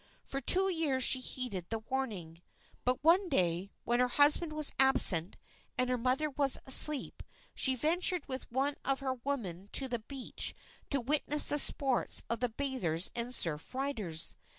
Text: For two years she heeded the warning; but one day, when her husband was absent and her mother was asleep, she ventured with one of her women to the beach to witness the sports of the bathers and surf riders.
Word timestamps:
For 0.25 0.41
two 0.41 0.67
years 0.67 1.03
she 1.03 1.19
heeded 1.19 1.69
the 1.69 1.77
warning; 1.77 2.41
but 2.85 3.03
one 3.03 3.29
day, 3.29 3.69
when 3.83 3.99
her 3.99 4.07
husband 4.07 4.51
was 4.51 4.73
absent 4.79 5.37
and 5.77 5.91
her 5.91 5.97
mother 5.99 6.27
was 6.27 6.57
asleep, 6.65 7.21
she 7.53 7.75
ventured 7.75 8.27
with 8.27 8.51
one 8.51 8.77
of 8.83 9.01
her 9.01 9.13
women 9.13 9.69
to 9.73 9.87
the 9.87 9.99
beach 9.99 10.55
to 10.89 10.99
witness 11.01 11.49
the 11.49 11.59
sports 11.59 12.23
of 12.31 12.39
the 12.39 12.49
bathers 12.49 13.11
and 13.15 13.35
surf 13.35 13.75
riders. 13.75 14.35